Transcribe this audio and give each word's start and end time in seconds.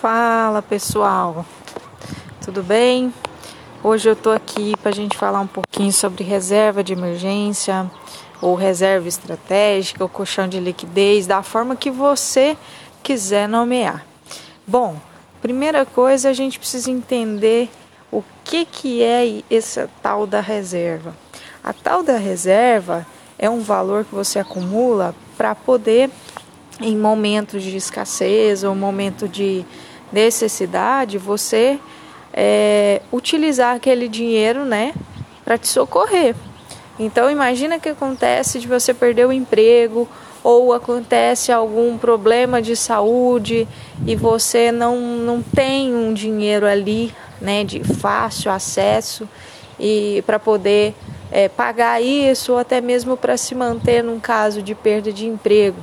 Fala 0.00 0.62
pessoal, 0.62 1.44
tudo 2.42 2.62
bem? 2.62 3.12
Hoje 3.84 4.08
eu 4.08 4.16
tô 4.16 4.30
aqui 4.30 4.72
para 4.78 4.88
a 4.88 4.94
gente 4.94 5.14
falar 5.14 5.40
um 5.40 5.46
pouquinho 5.46 5.92
sobre 5.92 6.24
reserva 6.24 6.82
de 6.82 6.94
emergência 6.94 7.90
ou 8.40 8.54
reserva 8.54 9.06
estratégica, 9.06 10.02
ou 10.02 10.08
colchão 10.08 10.48
de 10.48 10.58
liquidez, 10.58 11.26
da 11.26 11.42
forma 11.42 11.76
que 11.76 11.90
você 11.90 12.56
quiser 13.02 13.46
nomear. 13.46 14.06
Bom, 14.66 14.96
primeira 15.42 15.84
coisa 15.84 16.30
a 16.30 16.32
gente 16.32 16.58
precisa 16.58 16.90
entender 16.90 17.68
o 18.10 18.24
que, 18.42 18.64
que 18.64 19.02
é 19.02 19.42
essa 19.50 19.86
tal 20.02 20.26
da 20.26 20.40
reserva. 20.40 21.14
A 21.62 21.74
tal 21.74 22.02
da 22.02 22.16
reserva 22.16 23.06
é 23.38 23.50
um 23.50 23.60
valor 23.60 24.06
que 24.06 24.14
você 24.14 24.38
acumula 24.38 25.14
para 25.36 25.54
poder, 25.54 26.10
em 26.80 26.96
momentos 26.96 27.62
de 27.62 27.76
escassez 27.76 28.64
ou 28.64 28.74
momento 28.74 29.28
de 29.28 29.64
necessidade, 30.12 31.18
você 31.18 31.78
é, 32.32 33.02
utilizar 33.12 33.76
aquele 33.76 34.08
dinheiro, 34.08 34.64
né, 34.64 34.94
para 35.44 35.58
te 35.58 35.68
socorrer. 35.68 36.34
Então 36.98 37.30
imagina 37.30 37.78
que 37.78 37.88
acontece 37.88 38.58
de 38.58 38.66
você 38.66 38.92
perder 38.92 39.26
o 39.26 39.32
emprego 39.32 40.08
ou 40.42 40.72
acontece 40.72 41.52
algum 41.52 41.98
problema 41.98 42.62
de 42.62 42.74
saúde 42.74 43.68
e 44.06 44.16
você 44.16 44.72
não, 44.72 44.98
não 44.98 45.42
tem 45.42 45.94
um 45.94 46.12
dinheiro 46.12 46.66
ali, 46.66 47.14
né, 47.40 47.64
de 47.64 47.82
fácil 47.84 48.50
acesso 48.50 49.28
e 49.78 50.22
para 50.26 50.38
poder 50.38 50.94
é, 51.30 51.48
pagar 51.48 52.02
isso 52.02 52.52
ou 52.52 52.58
até 52.58 52.80
mesmo 52.80 53.16
para 53.16 53.36
se 53.36 53.54
manter 53.54 54.02
num 54.02 54.20
caso 54.20 54.62
de 54.62 54.74
perda 54.74 55.12
de 55.12 55.26
emprego. 55.26 55.78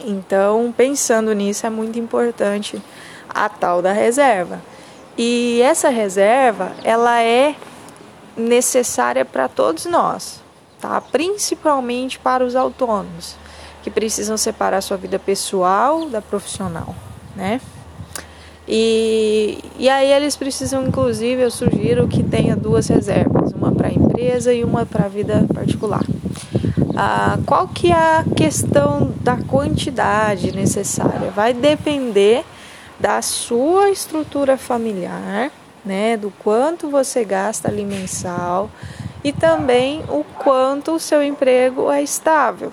Então, 0.00 0.72
pensando 0.76 1.32
nisso, 1.32 1.66
é 1.66 1.70
muito 1.70 1.98
importante 1.98 2.80
a 3.28 3.48
tal 3.48 3.80
da 3.80 3.92
reserva. 3.92 4.60
E 5.16 5.60
essa 5.62 5.88
reserva, 5.88 6.72
ela 6.82 7.22
é 7.22 7.54
necessária 8.36 9.24
para 9.24 9.48
todos 9.48 9.84
nós, 9.84 10.40
tá? 10.80 11.00
Principalmente 11.00 12.18
para 12.18 12.44
os 12.44 12.56
autônomos, 12.56 13.36
que 13.82 13.90
precisam 13.90 14.36
separar 14.36 14.80
sua 14.80 14.96
vida 14.96 15.18
pessoal 15.18 16.08
da 16.08 16.22
profissional, 16.22 16.94
né? 17.36 17.60
E, 18.66 19.58
e 19.78 19.88
aí 19.88 20.12
eles 20.12 20.36
precisam, 20.36 20.86
inclusive, 20.86 21.42
eu 21.42 21.50
sugiro 21.50 22.06
que 22.08 22.22
tenha 22.22 22.56
duas 22.56 22.86
reservas, 22.88 23.52
uma 23.52 23.72
para 23.72 23.88
a 23.88 23.92
empresa 23.92 24.54
e 24.54 24.64
uma 24.64 24.86
para 24.86 25.06
a 25.06 25.08
vida 25.08 25.44
particular. 25.52 26.04
Ah, 26.96 27.38
qual 27.46 27.68
que 27.68 27.90
é 27.90 28.18
a 28.18 28.24
questão 28.36 29.14
da 29.20 29.36
quantidade 29.36 30.52
necessária? 30.52 31.30
Vai 31.30 31.52
depender 31.52 32.44
da 33.00 33.20
sua 33.22 33.90
estrutura 33.90 34.56
familiar, 34.56 35.50
né, 35.84 36.16
do 36.16 36.30
quanto 36.38 36.88
você 36.88 37.24
gasta 37.24 37.68
ali 37.68 37.84
mensal 37.84 38.70
e 39.24 39.32
também 39.32 40.04
o 40.08 40.22
quanto 40.22 40.92
o 40.92 41.00
seu 41.00 41.22
emprego 41.22 41.90
é 41.90 42.02
estável. 42.02 42.72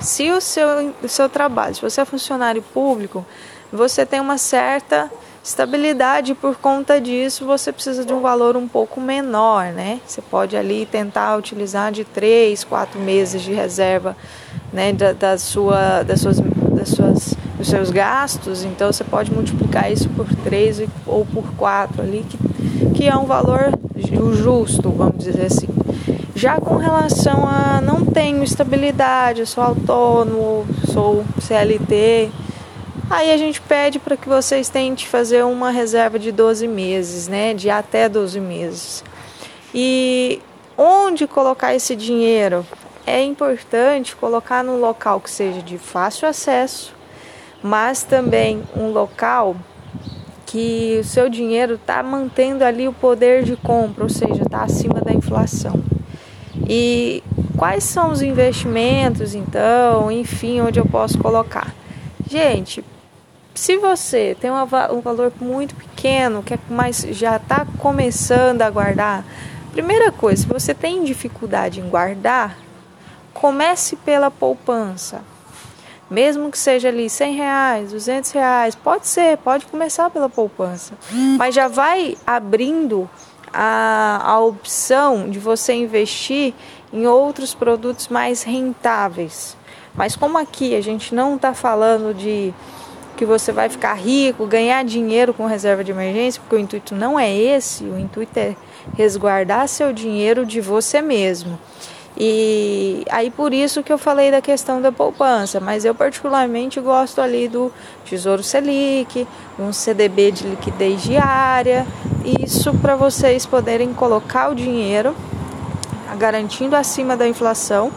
Se 0.00 0.30
o 0.30 0.40
seu, 0.40 0.94
o 1.02 1.08
seu 1.08 1.28
trabalho, 1.28 1.74
se 1.74 1.80
você 1.80 2.00
é 2.00 2.04
funcionário 2.04 2.62
público, 2.62 3.24
você 3.72 4.04
tem 4.04 4.20
uma 4.20 4.36
certa 4.36 5.10
estabilidade 5.42 6.34
por 6.34 6.56
conta 6.56 7.00
disso 7.00 7.44
você 7.44 7.72
precisa 7.72 8.04
de 8.04 8.12
um 8.12 8.20
valor 8.20 8.56
um 8.56 8.68
pouco 8.68 9.00
menor, 9.00 9.72
né? 9.72 10.00
Você 10.06 10.22
pode 10.22 10.56
ali 10.56 10.86
tentar 10.86 11.36
utilizar 11.36 11.90
de 11.90 12.04
três, 12.04 12.62
quatro 12.64 13.00
meses 13.00 13.42
de 13.42 13.52
reserva, 13.52 14.16
né, 14.72 14.92
da, 14.92 15.12
da 15.12 15.38
sua, 15.38 16.02
das 16.02 16.20
suas, 16.20 16.38
das 16.38 16.88
suas 16.88 17.34
os 17.62 17.68
seus 17.68 17.90
gastos, 17.90 18.64
então 18.64 18.92
você 18.92 19.04
pode 19.04 19.32
multiplicar 19.32 19.90
isso 19.90 20.08
por 20.10 20.26
3 20.42 20.82
ou 21.06 21.24
por 21.24 21.44
4 21.54 22.02
ali, 22.02 22.26
que, 22.28 22.38
que 22.92 23.08
é 23.08 23.16
um 23.16 23.24
valor 23.24 23.72
justo, 24.34 24.90
vamos 24.90 25.24
dizer 25.24 25.46
assim. 25.46 25.68
Já 26.34 26.58
com 26.60 26.76
relação 26.76 27.46
a 27.46 27.80
não 27.80 28.04
tenho 28.04 28.42
estabilidade, 28.42 29.46
sou 29.46 29.62
autônomo, 29.62 30.66
sou 30.92 31.24
CLT, 31.40 32.30
aí 33.10 33.32
a 33.32 33.36
gente 33.36 33.60
pede 33.60 33.98
para 33.98 34.16
que 34.16 34.28
vocês 34.28 34.68
tentem 34.68 35.06
fazer 35.06 35.44
uma 35.44 35.70
reserva 35.70 36.18
de 36.18 36.32
12 36.32 36.66
meses, 36.68 37.28
né? 37.28 37.54
De 37.54 37.70
até 37.70 38.08
12 38.08 38.40
meses. 38.40 39.04
E 39.74 40.40
onde 40.76 41.26
colocar 41.26 41.74
esse 41.74 41.96
dinheiro? 41.96 42.66
É 43.06 43.22
importante 43.22 44.14
colocar 44.14 44.62
num 44.62 44.78
local 44.78 45.20
que 45.20 45.30
seja 45.30 45.60
de 45.60 45.76
fácil 45.76 46.28
acesso, 46.28 46.94
mas 47.62 48.04
também 48.04 48.62
um 48.76 48.92
local 48.92 49.56
que 50.46 50.98
o 51.00 51.04
seu 51.04 51.28
dinheiro 51.28 51.74
está 51.74 52.02
mantendo 52.02 52.62
ali 52.62 52.86
o 52.86 52.92
poder 52.92 53.42
de 53.42 53.56
compra, 53.56 54.04
ou 54.04 54.10
seja, 54.10 54.42
está 54.42 54.62
acima 54.62 55.00
da 55.00 55.12
inflação. 55.12 55.82
E 56.68 57.24
quais 57.56 57.84
são 57.84 58.10
os 58.10 58.22
investimentos, 58.22 59.34
então, 59.34 60.12
enfim, 60.12 60.60
onde 60.60 60.78
eu 60.78 60.86
posso 60.86 61.18
colocar? 61.18 61.74
Gente, 62.32 62.82
se 63.54 63.76
você 63.76 64.34
tem 64.40 64.50
um 64.50 65.02
valor 65.02 65.30
muito 65.38 65.74
pequeno, 65.76 66.42
que 66.42 66.58
mais 66.70 67.06
já 67.10 67.36
está 67.36 67.66
começando 67.76 68.62
a 68.62 68.70
guardar, 68.70 69.22
primeira 69.70 70.10
coisa, 70.10 70.40
se 70.40 70.48
você 70.48 70.72
tem 70.72 71.04
dificuldade 71.04 71.78
em 71.78 71.90
guardar, 71.90 72.56
comece 73.34 73.96
pela 73.96 74.30
poupança 74.30 75.20
mesmo 76.08 76.50
que 76.50 76.58
seja 76.58 76.88
ali 76.88 77.08
100 77.08 77.34
reais, 77.34 77.90
200 77.90 78.30
reais, 78.32 78.74
pode 78.74 79.06
ser, 79.06 79.38
pode 79.38 79.64
começar 79.64 80.10
pela 80.10 80.28
poupança, 80.28 80.92
mas 81.38 81.54
já 81.54 81.68
vai 81.68 82.18
abrindo 82.26 83.08
a, 83.50 84.20
a 84.22 84.38
opção 84.40 85.30
de 85.30 85.38
você 85.38 85.72
investir 85.72 86.52
em 86.92 87.06
outros 87.06 87.54
produtos 87.54 88.08
mais 88.08 88.42
rentáveis. 88.42 89.56
Mas 89.94 90.16
como 90.16 90.38
aqui 90.38 90.74
a 90.74 90.80
gente 90.80 91.14
não 91.14 91.36
está 91.36 91.52
falando 91.52 92.14
de 92.14 92.52
que 93.16 93.26
você 93.26 93.52
vai 93.52 93.68
ficar 93.68 93.94
rico, 93.94 94.46
ganhar 94.46 94.82
dinheiro 94.84 95.34
com 95.34 95.46
reserva 95.46 95.84
de 95.84 95.90
emergência, 95.90 96.40
porque 96.40 96.56
o 96.56 96.58
intuito 96.58 96.94
não 96.94 97.18
é 97.20 97.32
esse, 97.32 97.84
o 97.84 97.98
intuito 97.98 98.38
é 98.38 98.56
resguardar 98.96 99.68
seu 99.68 99.92
dinheiro 99.92 100.44
de 100.46 100.60
você 100.60 101.02
mesmo. 101.02 101.58
E 102.16 103.04
aí 103.10 103.30
por 103.30 103.54
isso 103.54 103.82
que 103.82 103.92
eu 103.92 103.96
falei 103.96 104.30
da 104.30 104.42
questão 104.42 104.82
da 104.82 104.92
poupança, 104.92 105.60
mas 105.60 105.84
eu 105.84 105.94
particularmente 105.94 106.78
gosto 106.80 107.20
ali 107.20 107.48
do 107.48 107.72
Tesouro 108.04 108.42
Selic, 108.42 109.26
um 109.58 109.72
CDB 109.72 110.30
de 110.30 110.46
liquidez 110.46 111.02
diária, 111.02 111.86
isso 112.40 112.74
para 112.74 112.96
vocês 112.96 113.46
poderem 113.46 113.94
colocar 113.94 114.50
o 114.50 114.54
dinheiro 114.54 115.14
garantindo 116.18 116.76
acima 116.76 117.16
da 117.16 117.26
inflação, 117.26 117.90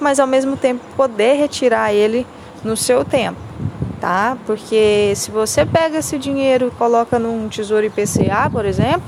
mas 0.00 0.20
ao 0.20 0.26
mesmo 0.26 0.56
tempo 0.56 0.82
poder 0.96 1.34
retirar 1.34 1.92
ele 1.92 2.26
no 2.64 2.76
seu 2.76 3.04
tempo, 3.04 3.38
tá? 4.00 4.36
Porque 4.46 5.12
se 5.14 5.30
você 5.30 5.64
pega 5.64 5.98
esse 5.98 6.18
dinheiro 6.18 6.68
e 6.68 6.76
coloca 6.76 7.18
num 7.18 7.48
Tesouro 7.48 7.86
IPCA, 7.86 8.50
por 8.50 8.64
exemplo, 8.64 9.04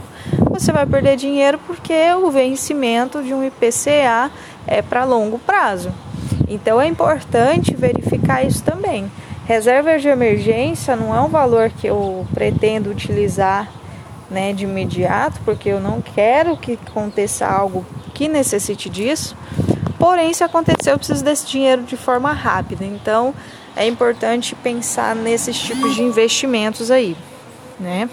você 0.50 0.72
vai 0.72 0.86
perder 0.86 1.16
dinheiro 1.16 1.58
porque 1.66 2.12
o 2.14 2.30
vencimento 2.30 3.22
de 3.22 3.32
um 3.32 3.44
IPCA 3.44 4.30
é 4.66 4.82
para 4.82 5.04
longo 5.04 5.38
prazo. 5.38 5.92
Então 6.48 6.80
é 6.80 6.86
importante 6.86 7.76
verificar 7.76 8.44
isso 8.44 8.62
também. 8.62 9.10
Reserva 9.46 9.98
de 9.98 10.08
emergência 10.08 10.94
não 10.94 11.14
é 11.14 11.20
um 11.20 11.28
valor 11.28 11.70
que 11.70 11.86
eu 11.86 12.26
pretendo 12.34 12.90
utilizar 12.90 13.70
né, 14.30 14.52
de 14.52 14.64
imediato, 14.64 15.40
porque 15.44 15.70
eu 15.70 15.80
não 15.80 16.02
quero 16.02 16.56
que 16.56 16.78
aconteça 16.86 17.46
algo 17.46 17.84
que 18.12 18.28
necessite 18.28 18.90
disso. 18.90 19.36
Porém, 19.98 20.32
se 20.32 20.44
acontecer, 20.44 20.92
eu 20.92 20.98
preciso 20.98 21.24
desse 21.24 21.46
dinheiro 21.46 21.82
de 21.82 21.96
forma 21.96 22.32
rápida. 22.32 22.84
Então, 22.84 23.34
é 23.74 23.86
importante 23.86 24.54
pensar 24.54 25.16
nesses 25.16 25.58
tipos 25.58 25.94
de 25.94 26.02
investimentos 26.02 26.90
aí, 26.90 27.16
né? 27.78 28.08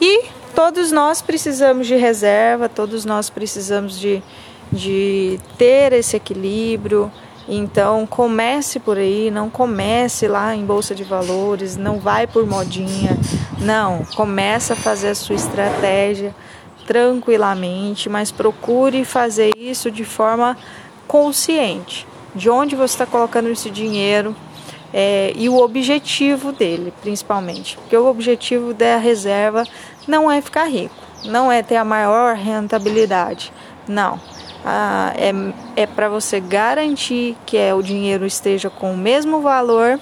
E 0.00 0.24
todos 0.54 0.92
nós 0.92 1.22
precisamos 1.22 1.86
de 1.86 1.96
reserva, 1.96 2.68
todos 2.68 3.04
nós 3.04 3.30
precisamos 3.30 3.98
de 3.98 4.22
de 4.70 5.38
ter 5.56 5.92
esse 5.92 6.16
equilíbrio. 6.16 7.10
Então 7.48 8.06
comece 8.06 8.80
por 8.80 8.98
aí, 8.98 9.30
não 9.30 9.48
comece 9.48 10.26
lá 10.26 10.54
em 10.54 10.64
bolsa 10.64 10.94
de 10.94 11.04
valores, 11.04 11.76
não 11.76 12.00
vai 12.00 12.26
por 12.26 12.44
modinha. 12.44 13.16
Não, 13.60 14.04
comece 14.16 14.72
a 14.72 14.76
fazer 14.76 15.10
a 15.10 15.14
sua 15.14 15.36
estratégia 15.36 16.34
tranquilamente, 16.86 18.08
mas 18.08 18.30
procure 18.30 19.04
fazer 19.04 19.52
isso 19.56 19.90
de 19.90 20.04
forma 20.04 20.56
consciente. 21.06 22.06
De 22.34 22.50
onde 22.50 22.76
você 22.76 22.94
está 22.94 23.06
colocando 23.06 23.48
esse 23.48 23.70
dinheiro 23.70 24.36
é, 24.92 25.32
e 25.34 25.48
o 25.48 25.56
objetivo 25.56 26.52
dele, 26.52 26.92
principalmente. 27.00 27.76
Porque 27.76 27.96
o 27.96 28.06
objetivo 28.06 28.74
da 28.74 28.98
reserva 28.98 29.64
não 30.06 30.30
é 30.30 30.40
ficar 30.40 30.64
rico, 30.64 30.94
não 31.24 31.50
é 31.50 31.62
ter 31.62 31.76
a 31.76 31.84
maior 31.84 32.36
rentabilidade. 32.36 33.52
Não, 33.88 34.20
ah, 34.64 35.12
é, 35.16 35.82
é 35.82 35.86
para 35.86 36.08
você 36.08 36.40
garantir 36.40 37.36
que 37.46 37.56
é, 37.56 37.72
o 37.72 37.82
dinheiro 37.82 38.26
esteja 38.26 38.68
com 38.68 38.92
o 38.92 38.96
mesmo 38.96 39.40
valor, 39.40 40.00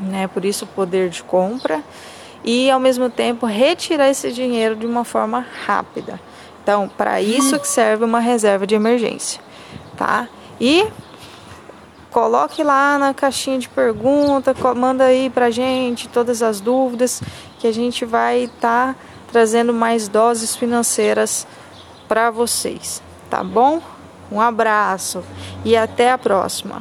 né? 0.00 0.26
Por 0.28 0.44
isso 0.44 0.64
o 0.64 0.68
poder 0.68 1.08
de 1.08 1.22
compra 1.22 1.82
e 2.44 2.70
ao 2.70 2.80
mesmo 2.80 3.08
tempo 3.08 3.46
retirar 3.46 4.08
esse 4.08 4.32
dinheiro 4.32 4.76
de 4.76 4.86
uma 4.86 5.04
forma 5.04 5.46
rápida. 5.66 6.20
Então, 6.62 6.88
para 6.88 7.20
isso 7.20 7.60
que 7.60 7.68
serve 7.68 8.04
uma 8.04 8.18
reserva 8.18 8.66
de 8.66 8.74
emergência, 8.74 9.40
tá? 9.96 10.28
E 10.60 10.86
coloque 12.10 12.62
lá 12.62 12.98
na 12.98 13.12
caixinha 13.12 13.58
de 13.58 13.68
pergunta, 13.68 14.54
manda 14.74 15.04
aí 15.04 15.28
pra 15.28 15.50
gente 15.50 16.08
todas 16.08 16.42
as 16.42 16.60
dúvidas 16.60 17.22
que 17.58 17.66
a 17.66 17.72
gente 17.72 18.04
vai 18.04 18.44
estar 18.44 18.94
tá 18.94 18.96
trazendo 19.30 19.72
mais 19.72 20.08
doses 20.08 20.56
financeiras 20.56 21.46
para 22.08 22.30
vocês, 22.30 23.02
tá 23.28 23.44
bom? 23.44 23.82
Um 24.30 24.40
abraço 24.40 25.22
e 25.64 25.76
até 25.76 26.10
a 26.10 26.18
próxima. 26.18 26.74